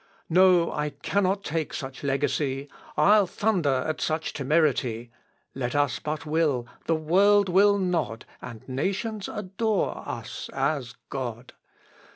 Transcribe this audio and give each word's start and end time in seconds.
No, 0.29 0.71
I 0.71 0.89
cannot 0.89 1.43
take 1.43 1.75
such 1.75 2.03
legacy, 2.03 2.67
I'll 2.97 3.27
thunder 3.27 3.83
at 3.87 4.01
such 4.01 4.33
temerity; 4.33 5.11
Let 5.53 5.75
us 5.75 5.99
but 5.99 6.25
will 6.25 6.65
the 6.87 6.95
world 6.95 7.49
will 7.49 7.77
nod, 7.77 8.25
And 8.41 8.67
nations 8.67 9.29
adore 9.29 10.01
us 10.09 10.49
as 10.53 10.95
God. 11.11 11.53